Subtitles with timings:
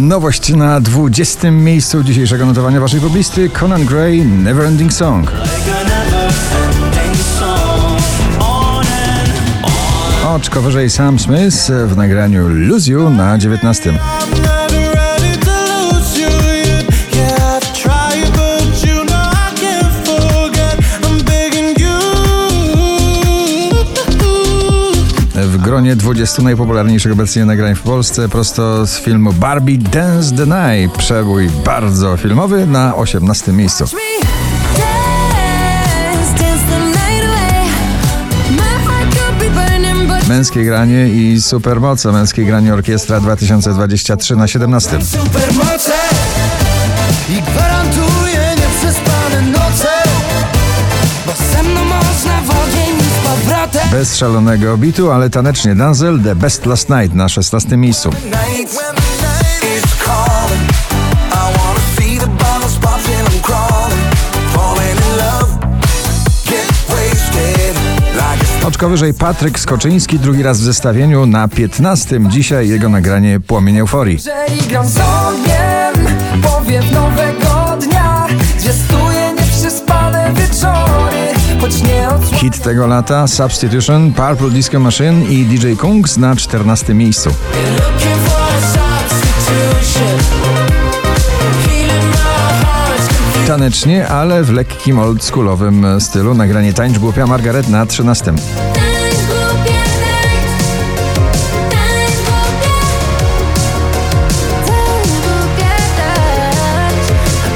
[0.00, 1.50] Nowość na 20.
[1.50, 5.32] miejscu dzisiejszego notowania waszej poblisty Conan Gray Neverending Song.
[10.26, 13.92] Oczko wyżej Sam Smith w nagraniu Lose You na 19.
[25.78, 30.98] gronie 20 najpopularniejszych obecnie nagrań w Polsce prosto z filmu Barbie Dance the Night.
[30.98, 33.84] Przebój bardzo filmowy na 18 miejscu.
[40.28, 42.12] Męskie granie i supermoce.
[42.12, 44.98] Męskie granie orkiestra 2023 na 17.
[45.02, 45.92] Supermoce
[47.30, 48.27] i gwarantuję
[53.90, 58.10] Bez szalonego bitu, ale tanecznie Danzel The Best Last Night na 16 miejscu.
[68.64, 72.20] Oczko wyżej Patryk Skoczyński drugi raz w zestawieniu na 15.
[72.28, 74.18] Dzisiaj jego nagranie Płomień Euforii.
[74.26, 76.06] Jeżeli gram z ogniem,
[76.42, 77.47] powiew nowego
[82.68, 87.30] tego lata Substitution, Purple Disco Machine i DJ Kungs na 14 miejscu.
[93.46, 98.32] Tanecznie, ale w lekkim oldschoolowym stylu nagranie Tańcz Głupia Margaret na 13.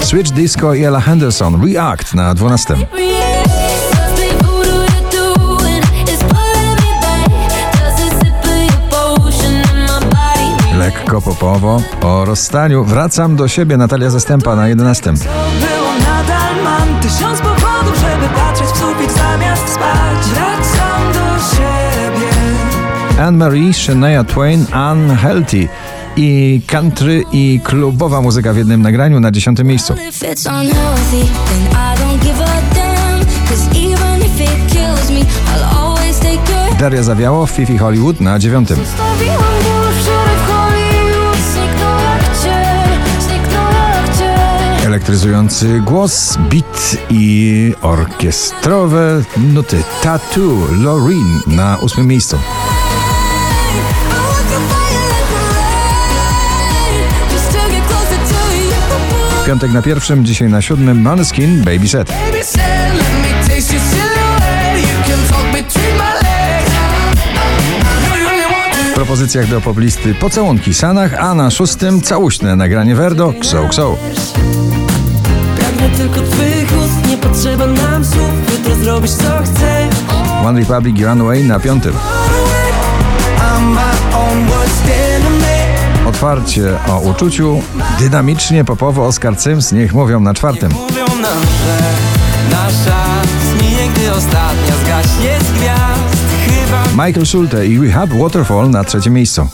[0.00, 2.76] Switch Disco i Ella Henderson React na 12.
[10.86, 12.84] Lekko popowo o rozstaniu.
[12.84, 13.76] Wracam do siebie.
[13.76, 15.02] Natalia Zastępa na 11.
[15.02, 15.18] To
[15.60, 20.26] było nadal mam tysiąc powodów, żeby patrzeć w sufit zamiast spać.
[20.34, 22.30] Wracam do siebie.
[23.20, 25.68] Anne-Marie, Shania Twain, Unhealthy
[26.16, 29.94] i country i klubowa muzyka w jednym nagraniu na 10 miejscu.
[30.08, 32.26] If it's unhealthy, then I don't
[45.06, 49.82] Elektryzujący głos, beat i orkiestrowe nuty.
[50.02, 52.38] Tattoo, Loreen na 8 miejscu.
[59.46, 62.12] Piątek na pierwszym, dzisiaj na siódmym Maneskin, Baby Set.
[68.90, 73.96] W propozycjach do poblisty pocałunki Sanach, a na szóstym całuśne nagranie Verdo, Kso Kso.
[75.76, 79.88] Pragnę tylko twych ust, nie potrzeba nam słów Jutro zrobisz co chcę
[80.44, 81.92] One Republic Runway na piątym.
[86.06, 87.62] Otwarcie o uczuciu,
[87.98, 90.72] dynamicznie popowo Oscar Sims, niech mówią na czwartym.
[90.72, 91.78] Mówią nam, że
[92.50, 93.04] nasza
[93.50, 96.26] zminie, gdy ostatnia zgaśnie z gwiazd
[96.90, 99.48] Michael Schulte i Rehab Waterfall na trzecim miejscu.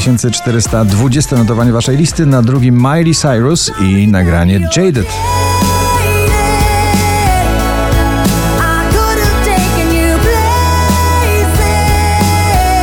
[0.00, 5.06] 6420 notowanie waszej listy, na drugim Miley Cyrus i nagranie Jaded.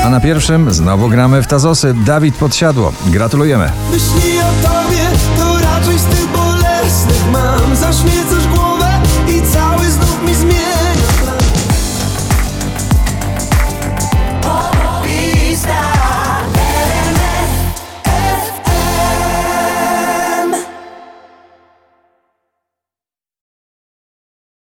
[0.06, 1.94] A na pierwszym znowu gramy w Tazosy.
[2.06, 2.94] Dawid Podsiadło.
[3.06, 3.72] Gratulujemy.
[3.92, 7.76] Myśli o tobie, to raczej z tych bolesnych mam.
[7.76, 8.65] Zaśmiecasz głowę.